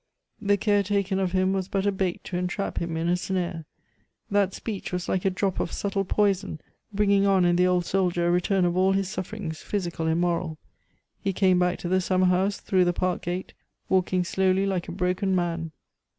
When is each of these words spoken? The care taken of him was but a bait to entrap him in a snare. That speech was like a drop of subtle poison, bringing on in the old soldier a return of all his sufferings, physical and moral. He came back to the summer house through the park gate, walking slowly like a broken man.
The 0.41 0.57
care 0.57 0.81
taken 0.81 1.19
of 1.19 1.31
him 1.33 1.53
was 1.53 1.67
but 1.67 1.85
a 1.85 1.91
bait 1.91 2.23
to 2.23 2.35
entrap 2.35 2.79
him 2.79 2.97
in 2.97 3.07
a 3.07 3.15
snare. 3.15 3.65
That 4.31 4.55
speech 4.55 4.91
was 4.91 5.07
like 5.07 5.25
a 5.25 5.29
drop 5.29 5.59
of 5.59 5.71
subtle 5.71 6.05
poison, 6.05 6.59
bringing 6.91 7.27
on 7.27 7.45
in 7.45 7.55
the 7.55 7.67
old 7.67 7.85
soldier 7.85 8.25
a 8.27 8.31
return 8.31 8.65
of 8.65 8.75
all 8.75 8.93
his 8.93 9.09
sufferings, 9.09 9.61
physical 9.61 10.07
and 10.07 10.19
moral. 10.19 10.57
He 11.21 11.33
came 11.33 11.59
back 11.59 11.77
to 11.81 11.87
the 11.87 12.01
summer 12.01 12.25
house 12.25 12.57
through 12.59 12.85
the 12.85 12.93
park 12.93 13.21
gate, 13.21 13.53
walking 13.89 14.23
slowly 14.23 14.65
like 14.65 14.87
a 14.87 14.91
broken 14.91 15.35
man. 15.35 15.71